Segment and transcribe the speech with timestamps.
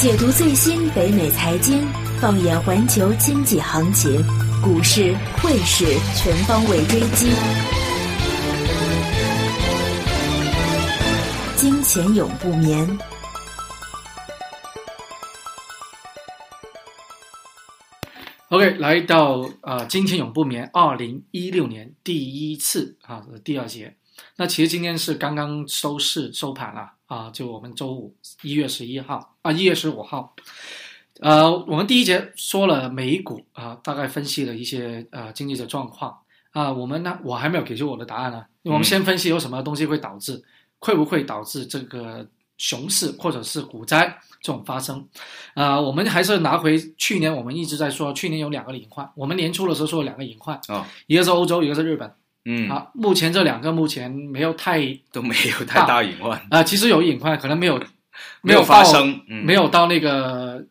[0.00, 1.84] 解读最新北美财经，
[2.20, 4.24] 放眼环球经济行情，
[4.62, 7.32] 股市、汇市全方位追击，
[11.56, 12.86] 金钱永不眠。
[18.50, 23.96] OK，来到啊，金钱永不眠，二零一六年第一次啊，第二节。
[24.36, 26.94] 那其实今天是刚刚收市收盘了啊，
[27.32, 30.34] 就我们周五一月十一号啊，一月十五号。
[31.20, 36.16] 呃，我们第一节说了美股啊，大概分析了一些呃经济的状况
[36.52, 36.70] 啊。
[36.70, 38.44] 我们呢，我还没有给出我的答案呢。
[38.62, 40.40] 我们先分析有什么东西会导致，
[40.78, 42.24] 会不会导致这个
[42.58, 44.06] 熊市或者是股灾
[44.40, 45.04] 这种发生？
[45.54, 49.10] 啊，我们还是拿回去年我们一直在说，去年有两个隐患。
[49.16, 52.12] 我们年初的时候说两个隐患啊，一个是欧洲，一个是日本。
[52.50, 54.80] 嗯，好，目前这两个目前没有太
[55.12, 56.02] 都没有太大。
[56.02, 56.40] 隐患。
[56.48, 57.78] 啊，其实有隐患，可能没有
[58.40, 60.64] 没有发生，没有到那个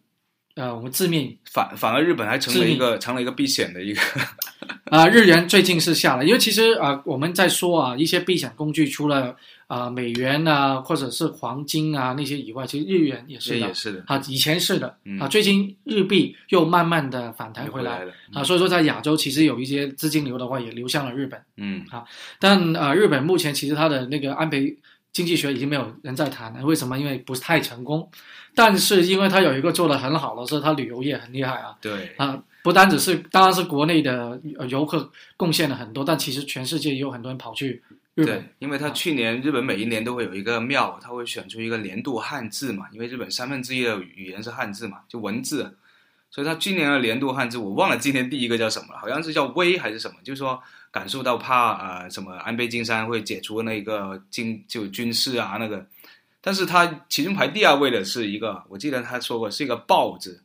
[0.55, 1.37] 呃，我们致命。
[1.51, 4.01] 反反而日本还成了一个成了一个避险的一个
[4.89, 9.35] 啊，日元最近是下了，因为其实啊，我们在说啊，一些避险工具除了。
[9.67, 14.03] 啊，美元啊，或者是黄金啊那些以外，其实日元也是的，也是的。
[14.07, 14.97] 啊，以前是的。
[15.19, 18.13] 啊，最近日币又慢慢的反弹回来了。
[18.33, 22.03] 啊，所以说在亚洲其实有一些资金流的话也流向了日本，嗯，啊，
[22.39, 24.77] 但呃，日本目前其实它的那个安倍
[25.11, 26.97] 经济学已经没有人在谈了，为什么？
[26.97, 28.09] 因为不是太成功，
[28.55, 32.13] 但是因为它有一个做的很好的是它旅游业很厉害啊，对。
[32.17, 34.37] 啊，不单只是当然是国内的
[34.67, 37.81] 游客贡献了很多，但其实全世界也有很多人跑去。
[38.13, 45.73] 对，因为他去年日本每一年都会有一个庙，他会选出一个年度汉字嘛，因为日本三分之一的语言是汉字嘛，就文字，
[46.29, 55.87] 所以他今年的年度汉字我忘了今年第一个叫什么了，好像是叫威还是什么，就是说感受到怕呃什么安倍晋三会解除那个军就军事啊那个，
[56.41, 60.43] 但是他其中排第二位的是一个，我记得他说过是一个豹字，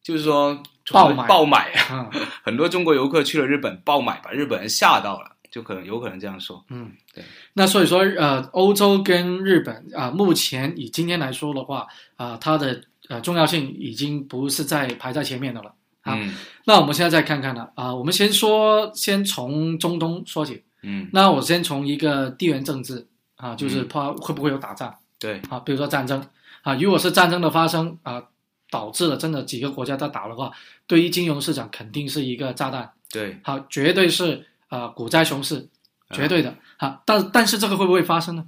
[0.00, 2.10] 就是说爆买爆买啊，
[2.42, 5.36] 很多中国游客去了日本爆买，把日本人吓到了。
[5.50, 7.24] 就可能有可能这样说，嗯，对。
[7.54, 15.74] 那所以说，呃，欧洲跟日本啊，目前以今天来说的话，啊，它的呃重要性已经不是在排在前面的了。
[16.02, 16.16] 啊，
[16.64, 20.62] 那我们现在再看看呢，啊，我们先说，先从中东说起。
[20.82, 23.04] 嗯，那我先从一个地缘政治
[23.34, 24.94] 啊，就是怕会不会有打仗？
[25.18, 26.24] 对，啊，比如说战争
[26.62, 28.22] 啊，如果是战争的发生啊，
[28.70, 30.50] 导致了真的几个国家在打的话，
[30.86, 32.90] 对于金融市场肯定是一个炸弹。
[33.10, 34.46] 对，好，绝对是。
[34.70, 35.68] 啊，股灾熊市，
[36.12, 38.46] 绝对的啊，但但是这个会不会发生呢？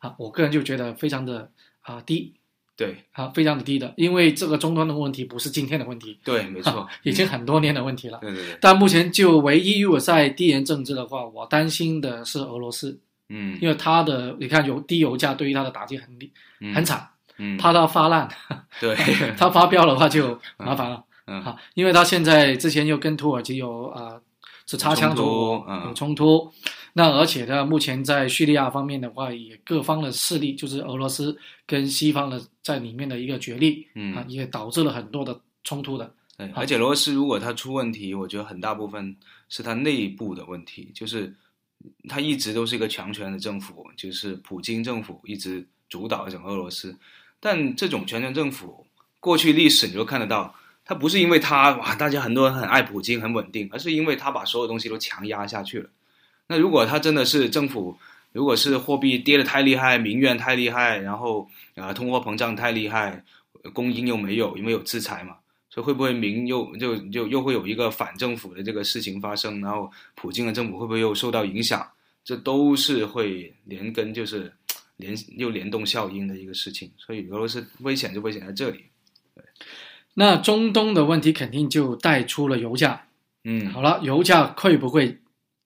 [0.00, 1.50] 啊，我个人就觉得非常的
[1.80, 2.34] 啊低，
[2.76, 8.58] 对，啊非常的低的，因为这个终端的问题不是今天的问题，对，没错，已经很多年的问题了，对对对。
[8.60, 13.00] 但目前就唯一如果在地缘政治的话，我担心的是俄罗斯，
[13.30, 16.30] 嗯，因为它的你看油低油价对于它的打击很厉
[16.74, 17.08] 很惨，
[17.42, 18.28] 嗯，怕它发烂，
[18.80, 18.94] 对，
[19.36, 24.20] 它发飙的话就麻烦了，嗯，好，因为它现在之前又跟土耳其有啊。
[24.64, 26.50] 是擦枪走火，有冲突。
[26.92, 31.36] 那而且呢，目前在叙利亚方面的话，也各方的势力，就是俄罗斯
[31.66, 36.14] 跟西方的在里面的一个角力，嗯啊，也导致了很多的冲突的。
[36.38, 39.14] 对，而且俄罗斯如果它出问题，我觉得很大部分
[39.48, 41.34] 是它内部的问题，就是
[42.08, 46.96] 它一直都是一个强权的政府，就是普京政府一直主导整个俄罗斯。
[47.44, 48.86] 但这种全权政府
[49.18, 50.54] 过去历史你就看得到。
[50.84, 55.88] 他不是因为他哇，大家很多人很爱普京很稳定，而是因为他把所有东西都强压下去了。
[56.48, 57.96] 那如果他真的是政府，
[58.32, 63.24] 如果是货币跌得太厉害，民怨太厉害，然后啊通货膨胀太厉害，
[63.72, 65.36] 供应又没有，因为有制裁嘛，
[65.70, 69.60] 所以会不会民又就就又会有一个反政府的这个事情发生？
[69.60, 71.88] 然后普京的政府会不会又受到影响？
[72.24, 74.52] 这都是会连根就是
[75.02, 76.90] 连又联动效应的一个事情。
[76.96, 78.84] 所以俄罗斯危险就危险在这里。
[80.14, 83.02] 那中东的问题肯定就带出了油价，
[83.44, 85.18] 嗯，好了，油价会不会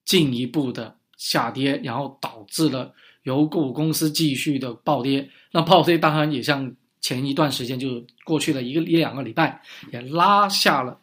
[0.04, 5.28] 进一步的下跌，然后导致了油股公司继续的暴跌？
[5.50, 9.60] 那暴跌当然也像前一段时间就过去了一个一两个礼拜，
[9.92, 10.96] 也拉下了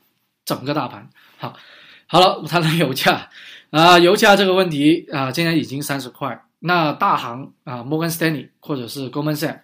[0.46, 1.10] 整个大盘。
[1.36, 1.54] 好，
[2.08, 3.30] 好了，谈谈油价
[3.72, 6.42] 啊，油价这个问题啊，现在已经三十块。
[6.66, 9.60] 那大行啊，摩根斯丹利或者是 Goldman Sachs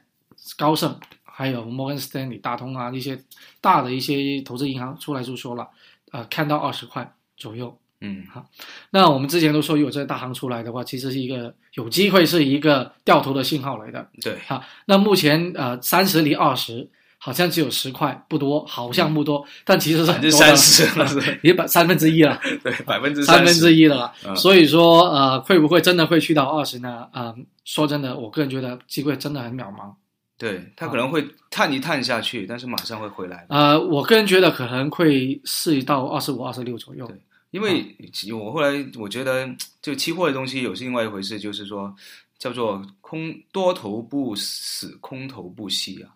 [0.57, 1.00] 高盛。
[1.40, 3.18] 还有摩根斯丹利、大通啊，一些
[3.62, 5.66] 大的一些投资银行出来就说了，
[6.12, 8.46] 呃，看到二十块左右，嗯，好。
[8.90, 14.06] 那我们之前都说，如果这大行出来的话，其实是一个有机会是一个掉头的信号来的。
[14.22, 14.62] 对，好。
[14.84, 16.90] 那目前呃，三十离二十，
[17.21, 21.06] 好像只有十块，不多，好像不多，但其实是很多三十了，
[21.44, 24.36] 也百三分之一了， 对，百分之三分之一了了。
[24.36, 27.06] 所以说呃，会不会真的会去到二十呢？
[27.12, 27.36] 啊，
[27.66, 29.94] 说真的，我个人觉得机会真的很渺茫。
[30.38, 33.45] 对他可能会探一探下去，但是马上会回来。
[33.50, 37.06] 呃，我个人觉得可能会是到二十五、二十六左右。
[37.06, 37.15] 对
[37.51, 37.83] 因为
[38.31, 39.50] 我后来我觉得，
[39.81, 41.94] 就期货的东西有是另外一回事，就是说
[42.38, 46.07] 叫做空多头不死，空头不息啊。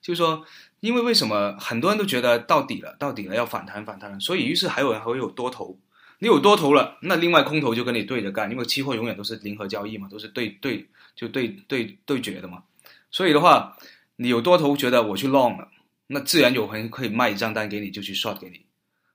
[0.00, 0.44] 就是说，
[0.80, 5.78] 因为为什么很多人都觉得到底了，到底了要反弹反弹了，所以于是还有人还会有多头。
[6.22, 10.86] 你有多头了，那另外空头就跟你对着干，因为期货永远都是零和交易嘛，都是对对
[11.16, 12.62] 就对对对决的嘛。
[13.10, 13.76] 所以的话，
[14.16, 15.68] 你有多头觉得我去 long 了，
[16.08, 18.66] 那自然有人可以卖一张单给你，就去 short 给你。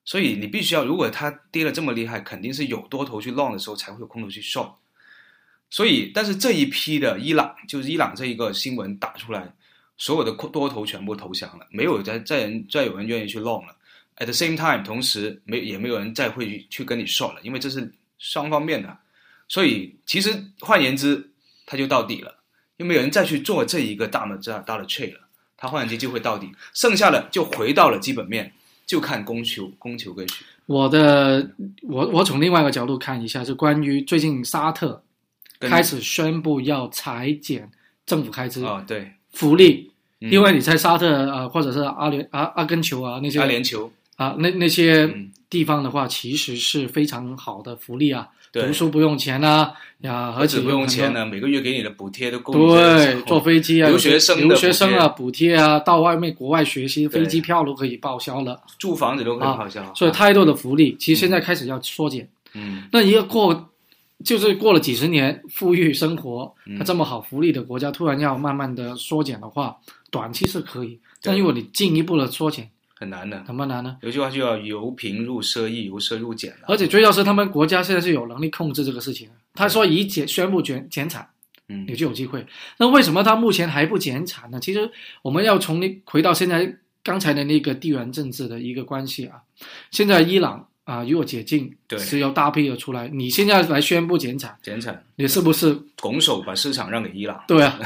[0.04, 4.74] 所以你必须要，如果它跌的这么厉害，肯定是有多头去 long 的时候，才会有空头去 short。
[5.70, 9.54] 所以，但是这一批的伊朗，就是伊朗这一个新闻打出来，
[9.98, 13.76] 所有的多头全部投降了，没有再再人再有人愿意去 long 了。
[14.18, 18.98] At the same time，同时没也没有人再会去跟你 short 了，因为这是双方面的。
[19.48, 21.30] 所以其实换言之，
[21.66, 22.34] 它就到底了，
[22.78, 25.20] 又没有人再去做这一个大的这样大的 trade 了，
[25.58, 28.52] 它换言之就会到底，剩下的就回到了基本面，
[28.86, 30.46] 就看供求供求跟需。
[30.66, 31.52] 我的
[31.84, 35.04] 我我从另外一个角度看一下，是关于最近沙特
[35.60, 37.70] 开始宣布要裁减
[38.06, 39.92] 政府开支、啊，对，福利，
[40.22, 40.32] 嗯。
[40.32, 45.30] 因为你在沙特啊、呃或者是阿联阿阿根球啊那些阿联酋，啊那那些嗯。
[45.48, 49.72] 地方的话，其实是非常好的福利啊，读书不用钱呐，
[50.02, 62.28] 呀，而且不用钱呢，每个月给你的补贴都够对，坐飞机啊，留学生的留学生啊，补补贴啊，到外面国外学习，飞机票都可以报销了，住房子都可以啊报销，所以太多的福利，其实现在开始要缩减。
[62.54, 62.84] 嗯。
[62.92, 63.70] 那一个过，
[64.24, 69.78] 就是过了几十年富裕生活，嗯它这么好福利的国家，突然要慢慢的缩减的话，
[70.10, 73.44] 短期是可以，但如果你进一步的缩减，很难的。
[73.46, 73.98] 怎么难呢？
[74.02, 76.68] 有句话就叫由贫入奢易，由奢入俭了。
[76.68, 79.30] 而且最要是他们国家现在是有能力控制这个事情。
[79.54, 81.28] 他说一减宣布减减产，
[81.68, 82.46] 嗯你就有机会。
[82.78, 84.60] 那为什么他目前还不减产呢？
[84.62, 84.90] 其实
[85.22, 89.42] 我们要从那回到现在刚才的那个地缘政治的一个关系啊。
[89.92, 97.44] 现在伊朗啊，如果解禁，对石油大批的出来，你现在来宣布减产，减产，你是不是拱手把市场让给伊朗。
[97.48, 97.78] 对啊？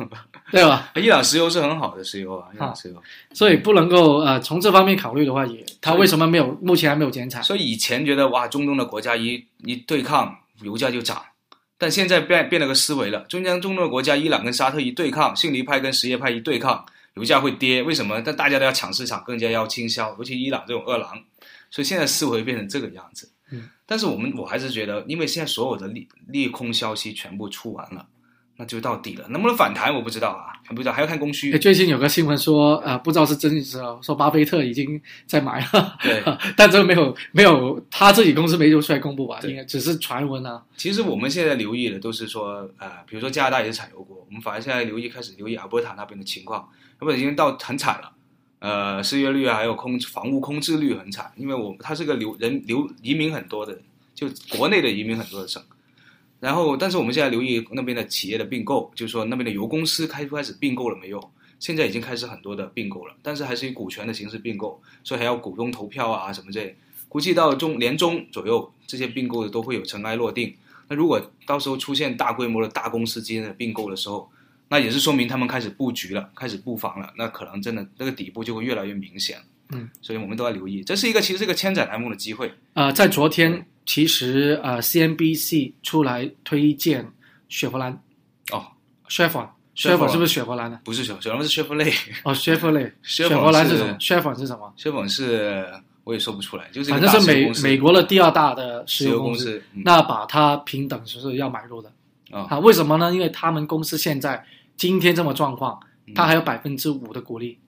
[0.50, 0.90] 对吧？
[0.96, 3.02] 伊朗石油是很好的石油啊，伊朗石油。
[3.32, 7.42] 所以不能够呃从这方面考虑的话也，他为什么没有目前还没有减产？
[7.42, 11.22] 所以以前觉得哇，中东的国家一一对抗，油价就涨，
[11.76, 13.20] 但现在变变了个思维了。
[13.28, 16.86] 中间中东的国家，伊朗跟沙特一对抗，逊尼派跟什叶派一对抗，
[17.16, 17.82] 油价会跌。
[17.82, 18.22] 为什么？
[18.24, 21.18] 但大家都要抢市场，更加要倾销，尤其伊朗这种二郎，
[21.70, 23.30] 所以现在思维变成这个样子。
[23.52, 28.04] 嗯，但是我们我还是觉得，因为现在所有的利利空消息全部出完了，
[28.56, 29.28] 那就到底了。
[29.28, 31.56] 能不能反弹我不知道啊，还不知道，还要看供需。
[31.58, 36.20] 最近有个新闻说，呃，不知道是真是假，说巴菲特已经在买了，对，
[36.56, 39.38] 但这个没有没有他自己公司没有出来公布吧？
[39.44, 40.60] 应该只是传闻啊。
[40.76, 48.10] 其实我们现在留意的都是说，呃，比如说加拿大也是产油国，我们反而现在留意开始留意阿尔伯塔那边的情况，阿尔伯塔已经到很惨了，
[48.66, 53.78] 呃，失业率啊，还有空房屋空置率很惨，因为我它是个流人流移民很多的，
[54.12, 55.62] 就国内的移民很多的省。
[56.40, 61.30] 然后，但是我们现在留意那边的企业的并购，就是说那边的油公司开开始并购了没有？
[61.60, 66.76] 现在已经开始很多的并购了，但是还是以股权的形式并购，所以还要股东投票啊什么之类。
[67.08, 70.52] 估计到中年中左右，这些并购的都会有尘埃落定。
[70.88, 74.28] 那如果到时候出现大规模的大公司之间的并购的时候，
[74.68, 79.38] 那也是说明他们开始布局了，开始布防了，那可能真的那个底部就会越来越明显。
[79.70, 82.52] 嗯，所以我们都要留意，这是一个其实是一个千载难逢的机会。
[82.74, 87.10] 呃，在昨天其实呃 CNBC 出来推荐
[87.48, 87.92] 雪佛兰
[88.52, 88.64] 哦
[89.04, 90.80] e Chevron e o n 是不是雪佛兰呢？
[90.84, 91.90] 不是雪，雪佛兰是 雪佛雷，
[92.22, 94.72] 哦 e o l e 雪佛兰是是什么 e o n 是什么？
[94.76, 95.66] 雪佛是
[96.04, 99.60] 我也说不出来，就是反正是美美国的第二大的石石油公司。
[99.74, 101.92] 嗯那把它平等就是要买入的
[102.30, 102.58] 哦啊？
[102.58, 103.12] 为什么呢？
[103.12, 104.44] 因为他们公司现在
[104.76, 107.58] 今天这么状况，嗯它还有百分之五的股利，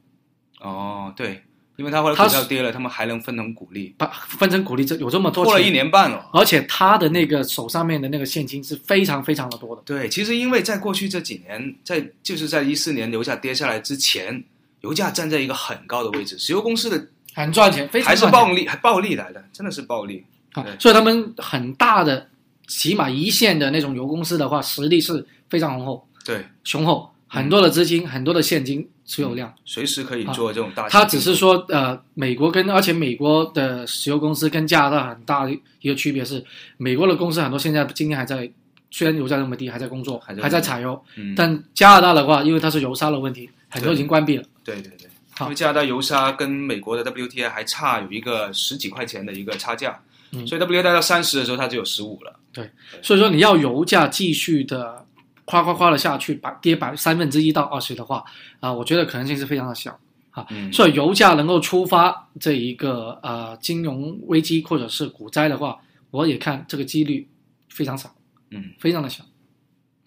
[0.61, 1.43] 哦，对，
[1.77, 6.29] 因为他后来股票跌了，他们还能分成股利，把分成股利这有这么多过了一，年半了。
[6.33, 9.83] 而且他的那个手上面的那个现金是非常非常的多的。
[9.85, 14.43] 对，其实因为在过去这几年，在就是在一四年油价跌下来之前，
[14.81, 20.25] 油价站在一个很高的位置，石油公司的很赚钱，非常还是暴利，还暴利来的，真的是暴利。
[20.55, 22.29] 啊对，所以他们很大的，
[22.69, 29.53] 起码一线的那种油公司的话，实力是非常雄厚，对，雄厚，很多的资金，很多的现金持有量。
[29.65, 30.89] 随时可以做这种大。
[30.89, 36.45] 它只是说，呃，美国跟而且美国的石油公司跟加拿大很大的一个区别是，
[36.77, 38.49] 美国的公司很多现在今天还在，
[38.91, 44.45] 虽然油价那么低，还在工作，还在还在采油，嗯，但加拿大的话，因为它是油砂的问题，很多已经关闭了。
[44.63, 45.47] 对对对，好。
[45.47, 49.99] 因为加拿大油砂跟美国的 WTI 还差有一个十几块钱的一个差价，
[50.33, 52.39] 嗯所以 WTI 到三十的时候它就有十五了。
[52.53, 52.69] 对
[53.03, 55.05] 所以说，你要油价继续的
[55.45, 58.25] 夸夸夸的下去，百跌百三分之一到二十的话，
[58.61, 59.99] 啊，我觉得可能性是非常的小
[60.31, 60.45] 啊。
[60.51, 65.79] 嗯，所以油价能够触发这一个呃金融危机或者是股灾的话，
[66.11, 67.29] 我也看这个几率
[67.69, 68.15] 非常少，
[68.51, 69.23] 嗯，非常的小。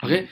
[0.02, 0.28] OK，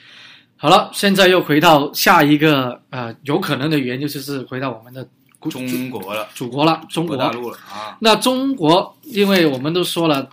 [0.58, 5.12] 好了，现在又回到下一个呃有可能的原因，就是回到我们的古
[5.50, 7.98] 中国了，祖国了，中国大陆了啊。
[8.02, 10.30] 那中国，因为我们都说了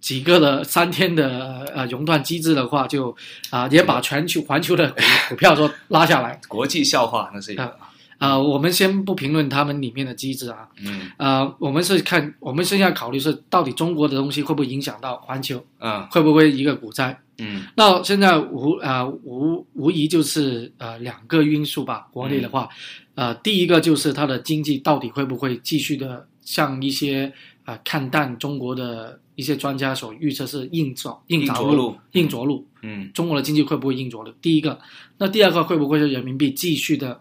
[0.00, 3.16] 几个的三天的呃熔断机制的话，就
[3.50, 5.00] 啊、也把全球环球的股
[5.30, 6.40] 股票都拉下来。
[6.46, 7.76] 国际笑话那是一个，
[8.18, 17.18] 啊、我们先不评论他们里面的机制啊，嗯啊，我们是看我们现在考虑是到底中国的东西会不会影响到环球，嗯会不会一个股灾？
[17.38, 22.08] 嗯那现在无呃无无疑就是呃两个因素吧。
[22.12, 22.68] 国内的话，
[23.14, 27.26] 呃，第一个就是它的经济到底会不会继续的像一些
[27.64, 34.30] 啊、呃看淡中国的一些专家所预测是硬着硬着陆硬着陆嗯中国的经济会不会硬着陆？
[34.40, 34.78] 第一个，
[35.18, 37.20] 那第二个会不会是人民币继续的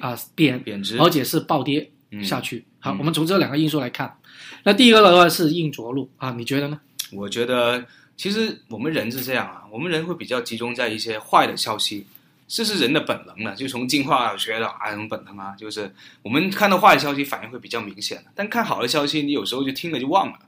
[0.00, 2.64] 啊、贬，贬值，而且是暴跌嗯下去？
[2.78, 4.14] 好，嗯我们从这两个因素来看。
[4.62, 6.78] 那第一个的话是硬着陆啊，你觉得呢？
[7.12, 7.84] 我觉得
[8.20, 12.06] 其实我们人是这样啊，我们人会比较集中在一些坏的消息，
[12.46, 20.38] 这是人的本能呢，就从进化学的啊，什么本能啊，就是我们看到坏的消息反应会比较明显，但看好的消息，你有时候就听了就忘了。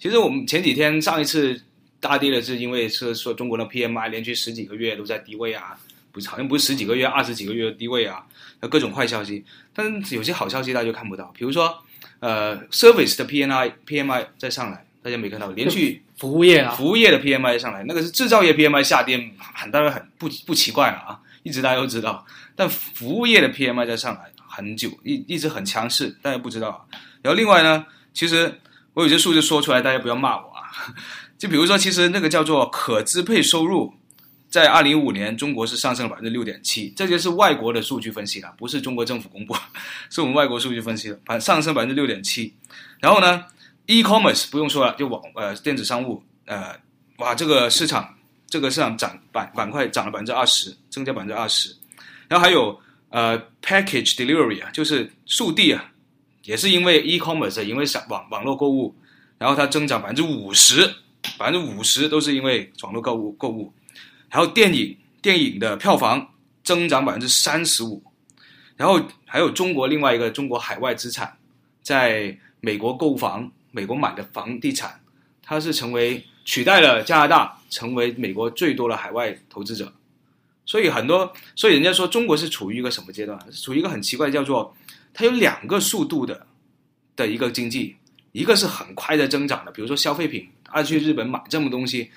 [0.00, 1.62] 其实我们前几天上一次
[2.00, 5.78] 大跌的是因为是说中国的 PMI 连续十几个月都在低位啊，
[6.10, 8.26] 不是好像不是十几个月，二十几个月的低位啊，
[8.62, 11.84] 有各种坏消息，但是有些好消息大家就看不到，比如说
[12.18, 19.18] 呃 Service 的 PMI PMI 再上来，大家没看到，连续服务业啊，服务业的 PMI 上来，那个是制造业 PMI 下跌，
[19.54, 22.24] 很当然很不不奇怪了啊，一直大家都知道。
[22.54, 26.78] 但服务业的 PMI 在上来很久，一一直很强势，大家不知道啊。
[27.22, 28.60] 然后另外呢，其实
[28.94, 30.70] 我有些数字说出来，大家不要骂我啊。
[31.36, 33.94] 就比如说，其实那个叫做可支配收入，
[34.48, 39.56] 在二零一五年中国是上升了百分之六点七，这就是外国的数据分析了，不是中国政府公布，
[40.08, 42.54] 是我们外国数据分析的，反上升百分之六点七。
[43.00, 43.44] 然后呢
[43.92, 46.74] ，e-commerce 不用说了，就网呃电子商务，呃，
[47.18, 48.14] 哇，这个市场
[48.46, 51.74] 这个市场涨板板块涨了百分之二十，增加百分之二十。
[52.28, 52.78] 然后还有
[53.10, 55.84] 呃 package delivery 啊，就是速递啊，
[56.44, 58.94] 也是因为 e-commerce，因为网网络购物，
[59.38, 60.86] 然后它增长百分之五十，
[61.36, 63.72] 百分之五十都是因为网络购物购物。
[64.28, 66.26] 还有电影电影的票房
[66.64, 68.02] 增长百分之三十五，
[68.76, 71.36] 然后还有中国另外一个中国海外资产，
[71.82, 75.00] 在美国购房，美国买的房地产，
[75.42, 79.92] 它是成为取代了加拿大，成为美国最多的海外投资者。
[80.64, 83.36] 所以很多，所以人家说中国是处于一个什么阶段？
[83.50, 84.72] 处于一个很奇怪，叫做
[85.12, 86.46] 它有两个速度的
[87.16, 87.96] 的一个经济，
[88.30, 92.10] 一个是很快的增长的，比如说消费品，他去日本买这么东西，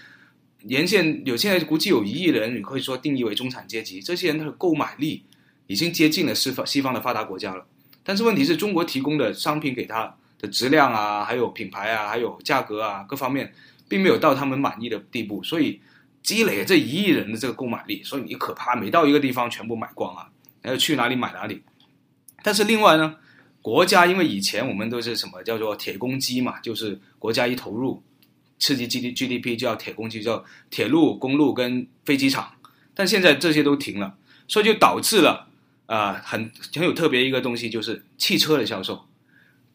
[0.63, 5.23] 沿线有现在估计有一亿人，你可以说定义为中产阶级，这些人他的购买力
[5.65, 7.65] 已经接近了西方西方的发达国家了。
[8.03, 13.53] 但是问题是中国提供的商品给他的质量啊，还有品牌啊，还有价格啊各方面，
[13.87, 15.79] 并没有到他们满意的地步，所以
[16.21, 20.29] 积累这一亿人的这个购买力，所以你可怕，每到一个地方全部买光啊，
[20.61, 21.61] 然后去哪里买哪里。
[22.43, 23.15] 但是另外呢，
[23.61, 28.01] 国家因为以前我们都是什么叫做铁公鸡嘛，就是国家一投入
[28.59, 32.51] 刺激 G D G D P 就要铁公鸡，叫铁路、公路跟飞机场，
[32.93, 34.15] 但现在这些都停了，
[34.47, 35.47] 所以就导致了
[35.87, 39.05] 啊、很很有特别一个东西，就是汽车的销售，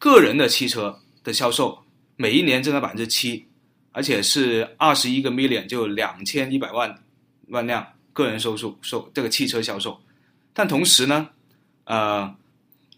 [0.01, 1.77] 个人的汽车的销售
[2.15, 3.45] 每一年增长百分之七，
[3.91, 6.91] 而且是二十一个 million，就两千一百万
[7.49, 10.01] 万辆个人收入收这个汽车销售，
[10.53, 11.29] 但同时呢，
[11.83, 12.35] 呃，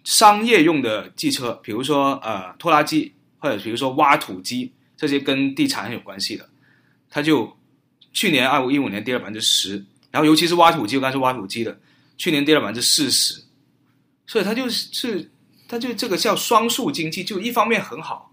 [0.05, 6.49] 商业用的汽车，比如说呃拖拉机或者比如说挖土机，这些跟地产有关系的，
[7.09, 7.53] 它就
[8.13, 9.75] 去年二五一五年跌了百分之十，
[10.09, 11.77] 然后尤其是挖土机，我刚才说挖土机的，
[12.15, 13.43] 去年跌了百分之四十，
[14.25, 15.29] 所以它就是
[15.73, 18.31] 它就这个叫双数经济，就一方面很好，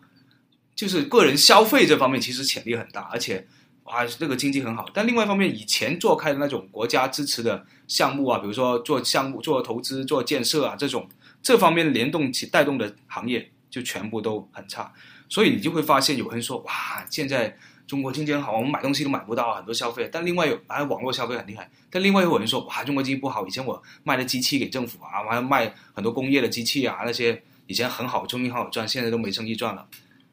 [0.75, 3.47] 就是个人消费这方面其实潜力很大，而且
[3.85, 11.09] 哇这个经济很好，但另外一方面以前做开的那种国家支持的项目啊，比如说做项目、做投资、做建设啊这种
[11.43, 14.93] 这方面联动起带动的行业就全部都很差，
[15.31, 17.57] 所以你就会发现有人说哇现在。
[17.91, 29.85] 中国经济很好，我们买东西都买不到很多消费，但另外有啊网络消费很厉害，但另外有人说哇中国经济不好，以前我卖的机器给政府啊，我还卖很多工业的机器啊那些以前很好，中医很好赚，现在都没生意赚了，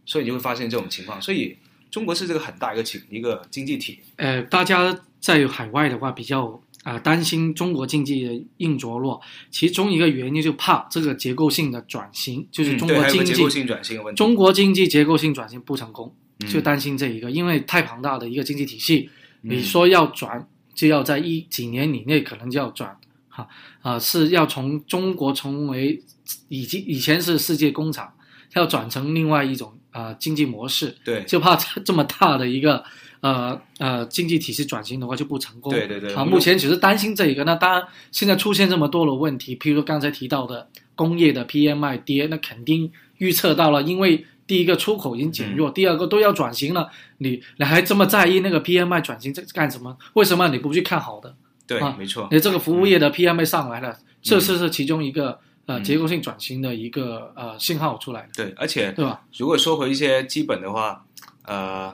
[0.06, 1.58] 所以你就会发现这种情况，所以
[1.90, 6.46] 中国是这个很大一个情一个经济体，呃，大家在海外的话比较
[6.84, 19.10] 啊、呃担心中国经济的硬着落，其中一个原因就怕这个结构性的转型，就是中国经济、个结构性转型的问题，中国经济结构性转型不成功，嗯就担心这一个，因为太庞大的一个经济体系，
[19.42, 22.96] 嗯你说要转就要在一几年以内可能就要转，
[23.30, 23.48] 哈
[23.82, 26.04] 啊是要从中国成为
[26.50, 28.14] 以及以前是世界工厂，
[28.54, 32.84] 要转成另外一种啊、呃经济模式，对就怕这这么大的一个
[33.22, 35.74] 呃呃经济体系转型的话就不成功。
[35.74, 37.44] 啊，对对对啊目前只是担心这一个。
[37.44, 45.56] 那当然，现在出现这么多的问题，譬如刚才提到的工业的 PMI 跌，那肯定预测到了，因为第一个出口已经减嗯。
[45.58, 49.96] 弱，第二个都要转型了，你你还这么在意那个 PMI 转型在干什么？
[50.14, 51.36] 为什么你不去看好的？
[51.68, 59.22] 对啊，没错，你这个服务业的 PMI 上来了，这是是其中一个呃嗯结构性转型的一个呃信号出来的，对，而且对吧？
[59.38, 61.06] 如果说回一些基本的话，
[61.44, 61.94] 呃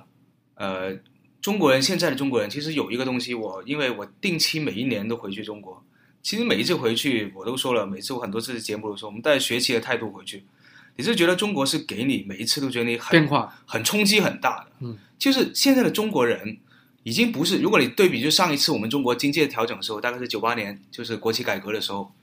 [0.53, 0.95] 呃，
[1.41, 5.83] 中国人现在的中国人其实有一个东西我，因为我定期每一年都回去中国，
[6.21, 10.45] 其实每一次回去我都说了，每次我很多次节目都说，我们带学习的态度回去，
[10.95, 16.57] 你是觉得中国是给你每一次都觉得你很变化，很冲击很大的，嗯，就是现在的中国人
[17.03, 22.13] 已经不是，如果你对比就上一次我们中国经济调整的时候，大概是九八年，就是国企改革的时候，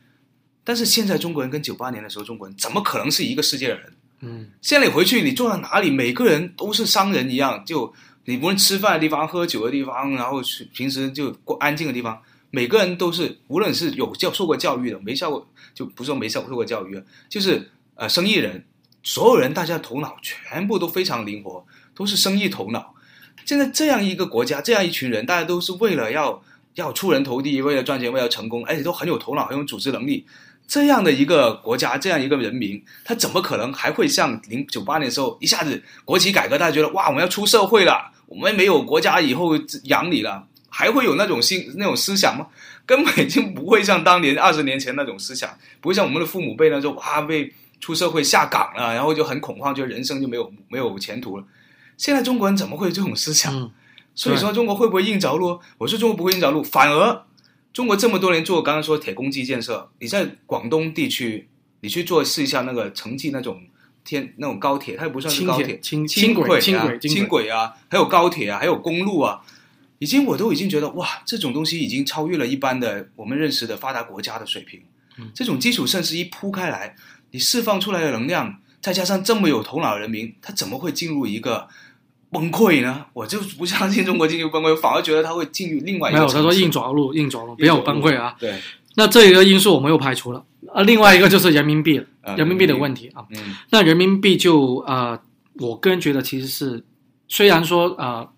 [0.63, 3.93] 但是现在中国人跟九八年的时候中国人怎么可能是一个世界的人？
[4.21, 4.51] 嗯。
[4.63, 7.93] 现在你回去，你坐到哪里，每个人都是商人一样，就
[8.27, 18.65] 你无论吃饭的地方、喝酒的地方，然后去平时就过安静的地方，每个人都是，无论是有教受过教育的，没受过就不是说没受受过教育，就是呃生意人，
[19.03, 21.63] 所有人大家头脑全部都非常灵活，
[21.95, 22.95] 都是生意头脑。
[23.45, 26.43] 现在这样一个国家，这样一群人，大家都是为了要
[26.77, 30.25] 要出人头地，为了赚钱，为了成功，而且都很有头脑，很有组织能力。
[30.67, 39.51] 这样的一个国家，这样一个人民，他怎么可能还会像零九八年的时候，一下子国企改革，大家觉得哇，我们要出社会了，我们没有国家以后
[39.85, 42.47] 养你了，还会有那种心那种思想吗？
[42.87, 51.45] 根本已经不会像当年二十年前那种思想，不会像我们的父母辈那种哇被出社会下岗了，然后就很恐慌，就人生就没有没有前途了。
[51.97, 53.55] 现在中国人怎么会有这种思想？
[53.59, 53.71] 嗯
[54.13, 55.59] 所以说中国会不会硬着陆？
[55.79, 57.23] 我说中国不会硬着陆，反而
[57.73, 61.49] 中国这么多年做刚刚说铁公鸡建设，你在广东地区，
[61.81, 63.63] 你去做试一下那个城际那种
[64.05, 69.41] 天那种高铁，它也不算高铁，轻轻轨轻啊轨轻轨啊，还有高铁啊，还有公路啊，
[70.01, 74.83] 已经我都已经觉得哇，这种东西已经超越了一般的我们认识的发达国家的水平。
[75.17, 76.97] 嗯这种基础设施一铺开来，
[77.31, 81.69] 你释放出来的能量，再加上这么有头脑的人民，他怎么会进入一个
[82.31, 83.07] 崩溃呢？
[83.13, 86.33] 我就不相信中国进入崩溃，反而觉得他会进入另外一没有，个。
[86.33, 88.35] 他说硬着陆，硬着陆，不要崩溃啊。
[88.39, 88.59] 对，
[88.97, 92.03] 那这一个因素我们又排除了，啊，另外一个就是人民币
[92.37, 93.25] 人民币的问题啊。
[93.31, 95.19] 嗯那人民币就呃，
[95.59, 96.85] 我个人觉得其实是，
[97.29, 98.29] 虽然说呃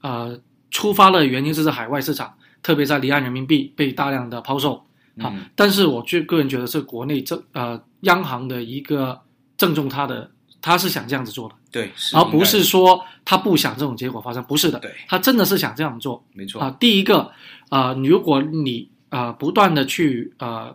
[0.00, 0.40] 呃，
[0.70, 4.84] 出发的原因是在海外市场，特别在离岸人民币被大量的抛售
[5.18, 5.44] 啊，嗯。
[5.54, 9.20] 但是我就个人觉得是国内政呃央行的一个
[9.56, 16.24] 正中他的，他是想这样子做的，对，而不是说他不想这种结果发生，不是的，对，他真的是想这样做。
[16.32, 17.30] 没错啊，第一个
[17.68, 20.74] 啊、如果你啊、不断的去啊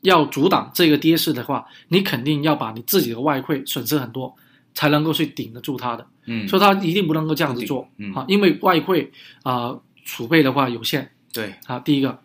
[0.00, 4.34] 要阻挡这个跌势的话，你肯定要把你自己的外汇损失很多，
[4.72, 6.06] 才能够去顶得住它的。
[6.26, 8.12] 嗯，所以他一定不能够这样子做嗯。
[8.12, 9.10] 啊，因为外汇
[9.42, 11.10] 啊、储备的话有限。
[11.32, 11.78] 对，啊。
[11.80, 12.18] 第一个，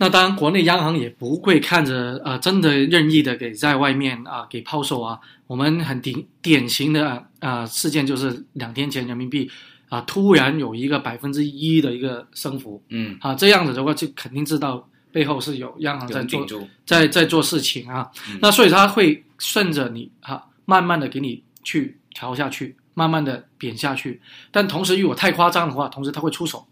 [0.00, 5.18] 那当然国内央行也不会看着呃、真的任意的给在外面啊、给抛售啊。
[5.46, 9.50] 我们很典典型的啊、事件就是两天前人民币
[9.88, 16.46] 啊、突然有一个百分之一的一个升幅嗯，啊，这样子的话就肯定知道背后是有央行在做
[16.84, 24.20] 在在做事情啊，嗯那所以它会顺着你哈、慢慢的给你去调下去，慢慢的贬下去。
[24.52, 26.66] 但同时如果太夸张的话，同时他会出手，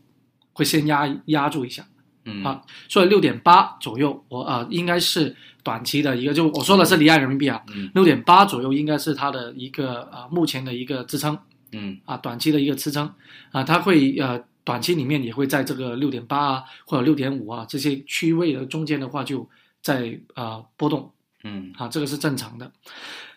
[0.52, 1.84] 会先压压住一下。
[2.26, 11.38] 嗯啊所以六点八左右，我啊、应该是短期的一个，就我说的是离岸人民币啊，嗯六点八左右应该是它的一个啊、目前的一个支撑
[11.72, 13.10] 嗯啊，短期的一个支撑
[13.52, 19.48] 啊，它会呃短期里面也会在这个六点八啊或者六点五啊这些区位的中间的话就
[19.80, 21.10] 在啊、波动。
[21.44, 22.72] 嗯啊，这个是正常的。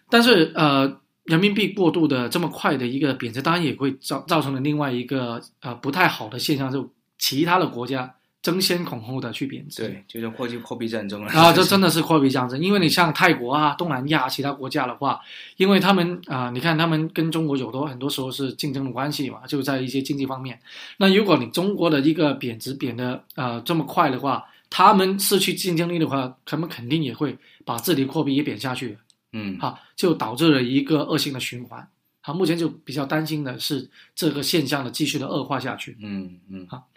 [0.09, 9.81] 但是呃，人民币过度的这么快的一个贬值，当然也会造造成了另外一个呃不太好的现象，就其他的国家争先恐后的去贬值。
[9.81, 15.19] 对，就像货币货币战争了啊，这真的是货币战争，因为你像泰国啊、东南亚其他国家的话，
[15.57, 20.59] 因为他们啊、你看他们跟中国有多很多时候是竞争的关系嘛，就在一些经济方面。
[20.97, 28.97] 那如果你中国的一个贬值贬的呃这么快的话，他们失去竞争力的话，他们肯定也会把自己的货币也贬下去。
[29.31, 31.87] 嗯哈，就导致了一个恶性的循环。
[32.21, 35.97] 好，目前就比较担心的是这个现象的继续的恶化下去。
[36.01, 36.67] 嗯嗯。
[36.69, 36.87] 好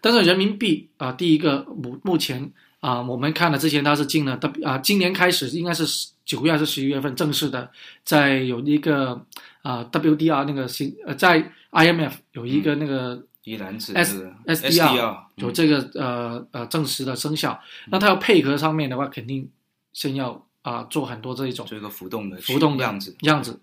[0.00, 5.84] 但是人民币啊、第一个目目前啊、我们看了之前它是进了 W 啊、今年开始应该是
[6.24, 7.70] 九月还是十一月份正式的，
[8.04, 9.24] 在有一个
[9.62, 19.48] 啊、WDR 那个新呃在 IMF 有一个那个一篮子 S S D R 有嗯这个呃呃正式的生效，那它要配合上面的话，肯定
[19.92, 23.16] 先要啊、做很多这一种做一个浮动的浮动的样子。
[23.20, 23.60] 样子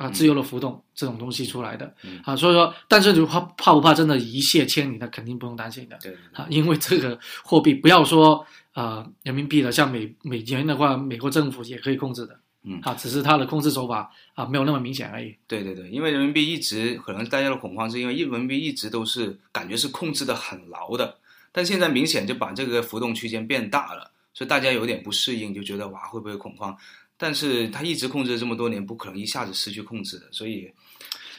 [0.00, 15.36] 啊，嗯自由的浮动这种东西出来的嗯啊，所以说，但是就怕怕不怕真的一泻千里，那肯定不用担心的对对啊，因为这个货币不要说呃人民币了，像美美元的话，美国政府也可以控制的，嗯啊，只是它的控制手法啊没有那么明显而已。
[15.46, 21.18] 对对对，因为人民币一直可能大家的恐慌是因为人民币一直都是感觉是控制的很牢的，
[21.52, 26.74] 但现在明显就把这个浮动区间变大了，所以大家有点不适应，就觉得哇会不会恐慌？
[27.20, 30.72] 但是他一直控制了这么多年，不可能一下子失去控制的，所以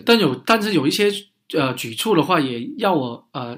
[0.06, 1.12] 但有但是有一些
[1.54, 3.58] 呃举措的话，也要我呃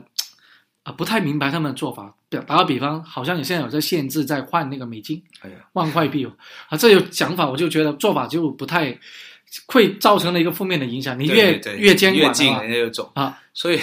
[0.83, 2.15] 啊、不太明白他们的做法。
[2.29, 5.21] 打打个比方，好像你现在有在限制在换那个美金。
[5.41, 6.31] 哎呀，万块币哦，
[6.69, 8.97] 啊，这有想法，我就觉得做法就不太
[9.67, 11.19] 会造成了一个负面的影响。
[11.19, 13.79] 你越对对越监越近管的话人家就走啊， 所以。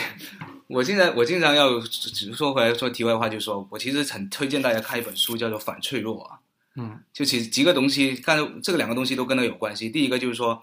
[0.73, 6.39] 我经常我经常要只是说回来说题外话，就说我其实很推荐大家看一本书，叫做《反脆弱》啊。
[6.77, 9.91] 嗯就其实几个东西，刚才这个两个东西都跟它有关系。
[9.91, 10.63] 第一个就是说，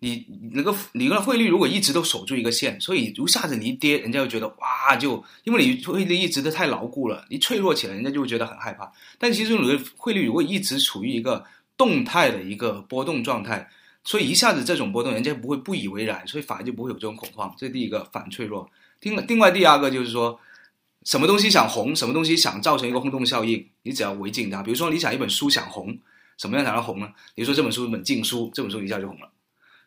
[0.00, 8.92] 你那个你那个汇率如果一直都守住一个线，所以一下子你一跌，人家就觉得哇，就因为你汇率一直都太牢固了，你脆弱起来，人家就会觉得很害怕。
[9.18, 11.44] 但其实你的汇率如果一直处于一个
[11.76, 13.68] 动态的一个波动状态，
[14.04, 17.52] 所以一下子这种波动，人家不会不以为然，所以反而就不会有这种恐慌。
[17.56, 18.70] 这是第一个反脆弱。
[19.00, 20.38] 另另外第二个就是说，
[21.06, 24.60] 什么东西想红，什么东西想造成一个轰动效应，你只要违禁它。
[24.60, 25.96] 比如说，你想一本书想红，
[26.36, 27.08] 什么样才能红呢？
[27.36, 29.30] 比如说这本书是本禁书，这本书一下就红了。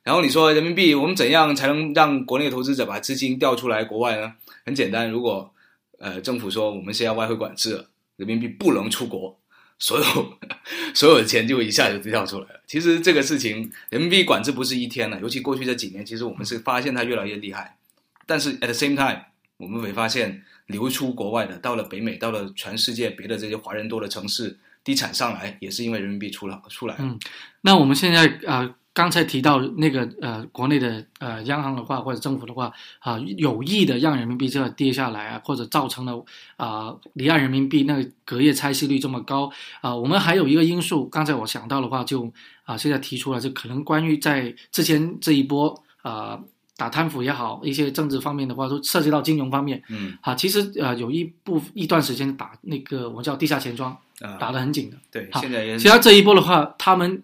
[0.02, 4.34] 然后你说人民币，我们怎样才能让国内投资者把资金调出来国外呢？
[4.66, 5.54] 很简单，如果
[5.98, 9.38] 呃政府说我们现在外汇管制，人民币不能出国，
[9.78, 10.06] 所有
[10.96, 12.62] 所有的钱就一下就掉出来了。
[12.66, 17.78] 其实这个事情，人民币管制不是一天了，尤其过去这几年，其实我们是发现它越来越厉害。
[18.26, 19.26] 但是 at the same time，
[19.58, 26.96] 我们会发现流出国外的，到了北美，到了全世界别的这些华人多的城市，地产上来也是因为人民币出了出来。
[27.00, 27.20] 嗯，
[27.62, 36.24] 那我们现在啊、刚才提到那个呃，国内的呃央行的话或者政府的话啊、有意的让人民币这个跌下来啊，或者造成了
[36.58, 39.52] 啊、离岸人民币那个隔夜拆息率这么高
[39.82, 42.32] 啊、我们还有一个因素，刚才我想到的话就
[42.66, 46.40] 啊、现在提出了，就可能关于在之前这一波啊、
[46.80, 50.34] 打贪腐也好，一些政治方面的话，都涉及到金融方面嗯啊。
[50.34, 54.96] 其实呃，有一部一段时间打那个我们叫地下钱庄，啊、打得很紧的。
[55.12, 57.22] 对，现在也其实他这一波的话，他们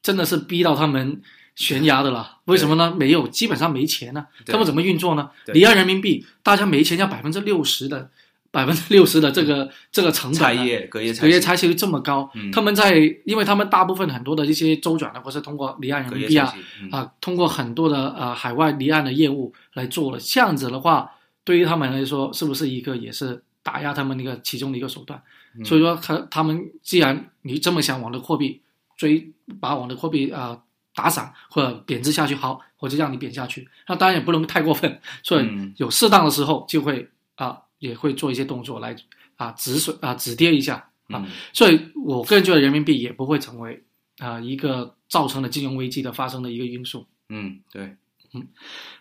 [0.00, 1.20] 真的是逼到他们
[1.56, 2.38] 悬崖的了。
[2.44, 2.94] 为什么呢？
[2.96, 4.24] 没有，基本上没钱呢。
[4.44, 5.28] 对他们怎么运作呢？
[5.44, 8.08] 对离岸人民币，大家没钱，要百分之六十的
[8.52, 12.52] 百分之六十的这个这个成拆本隔夜隔夜拆拆息率这么高，嗯。
[12.52, 16.54] 他们在，因为他们大部分很多的一些周转的，或是通过离岸人民币啊
[16.90, 21.10] 啊，通过很多的呃海外离岸的业务来做了，这样子的话，
[21.44, 25.20] 对于他们来说，是不是一个也是打压他们的一个其中的一个手段？
[25.58, 25.64] 嗯。
[25.64, 28.60] 所以说他他们既然你这么想往的货币
[28.98, 30.58] 追，把往的货币啊、
[30.94, 33.66] 打散或者贬值下去，好，我就让你贬下去。
[33.88, 35.72] 那当然也不能太过分，所以嗯。
[35.78, 38.94] 有适当的时候就会啊、也会做一些动作来
[39.36, 40.76] 啊止损啊止跌一下
[41.08, 41.18] 啊。
[41.18, 43.82] 嗯所以我个人觉得人民币也不会成为
[44.18, 47.04] 啊、一个造成了金融危机的发生的一个因素。
[47.28, 47.96] 嗯对，
[48.34, 48.46] 嗯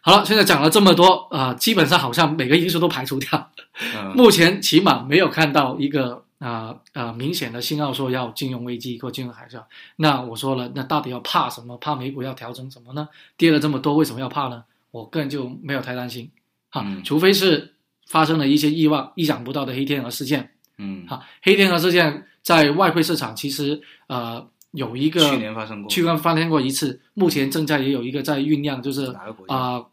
[0.02, 3.52] 好了，现在讲了这么多啊、基本上好像每个因素都排除掉。
[3.94, 9.64] 嗯目前起码没有看到一个啊啊、明显的信号说要金融危机或金融海啸。
[9.98, 11.78] 那我说了，那到底要怕什么？
[11.78, 13.08] 怕美股要调整什么呢？
[13.38, 14.64] 跌了这么多，为什么要怕呢？
[14.90, 16.32] 我个人就没有太担心
[16.70, 17.76] 啊，嗯除非是
[18.12, 21.22] 发生了一些意外、意想不到的黑天鹅事件嗯，啊。
[21.42, 29.56] 黑天鹅事件在外汇市场其实呃有一个去年发生过，去年发生过一次，目前正在也有一个在酝酿，就是哪个国家？
[29.56, 29.86] 啊、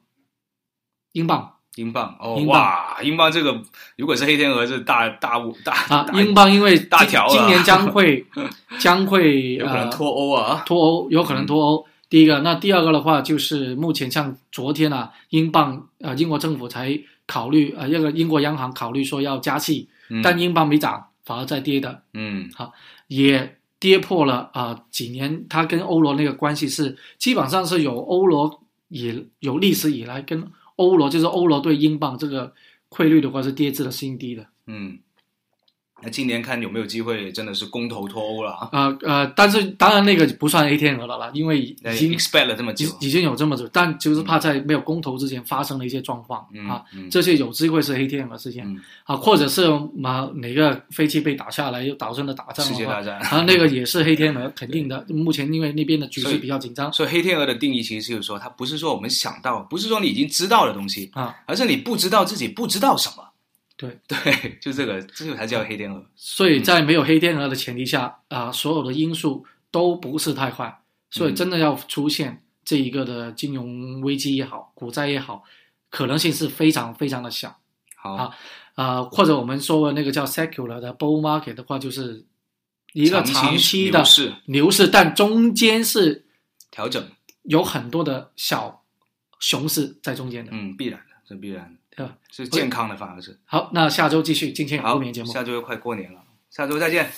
[1.13, 1.55] 英镑。
[1.77, 3.63] 英镑哦，哇，英镑这个
[3.97, 8.27] 如果是黑天鹅，是大大物大啊，英镑因为今大条了今年将会
[8.81, 11.87] 将会有可能呃脱欧啊，脱欧，有可能脱欧。
[12.11, 20.21] 第一个，那第二个的话，就是目前像昨天啊，英镑呃英国政府才考虑呃那个英国央行考虑说要加息，嗯。
[20.21, 22.51] 但英镑没涨，反而在跌的，嗯。
[22.53, 22.73] 好
[23.07, 32.53] 也跌破了啊、呃几年它跟欧罗那个关系是基本上是有欧罗也有历史以来跟欧罗就是欧罗对英镑这个
[32.89, 34.45] 汇率的话是跌至了新低的。
[34.67, 34.99] 嗯
[36.01, 38.69] 那今年看有没有机会，真的是公投脱欧了啊？
[38.73, 55.05] 呃呃，但是当然那个不算黑天鹅了啦，因为已经 expect 了这么久已，经有这么久，但就是怕在没有公投之前发生了一些状况、嗯啊，嗯这些有机会是黑天鹅事件、嗯啊，或者是嘛哪个飞机被打下来又导致了打仗世界大战啊，那个也是黑天鹅，肯定的。
[55.09, 63.28] 目前因为那边的局势比较紧张所以黑天鹅的定义其实就是说，它不是说我们想到，不是说你已经知道的东西，啊，而是你不知道自己不知道什么。
[63.79, 63.99] 对。
[64.07, 66.05] 对，就这个，这个才叫黑天鹅。
[66.15, 75.45] 所以在没有黑天鹅的前提下啊，所有的因素都不是太坏，所以真的要出现这一个的金融危机也好，股灾也好，
[75.89, 77.59] 可能性是非常非常的小。
[77.97, 78.37] 好，啊
[78.75, 82.25] 呃、或者我们说的那个叫 secular 的 bull market 的话，就是
[82.93, 86.27] 一个长期的牛市牛市，但中间是
[86.71, 87.05] 调整，
[87.43, 88.85] 有很多的小
[89.41, 91.88] 熊市在中间的，嗯，必然的，这必然的，
[92.31, 93.39] 是健康的，反而是。
[93.45, 95.33] 好，那下周继续，今天有好不眠节，目。
[95.33, 97.11] 下周又快过年了，下周再见。